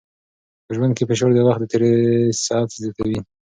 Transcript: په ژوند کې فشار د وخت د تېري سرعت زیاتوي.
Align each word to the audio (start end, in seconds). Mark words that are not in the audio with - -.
په 0.65 0.71
ژوند 0.77 0.93
کې 0.97 1.03
فشار 1.09 1.29
د 1.33 1.39
وخت 1.47 1.59
د 1.61 1.65
تېري 1.71 1.93
سرعت 2.43 2.69
زیاتوي. 2.83 3.19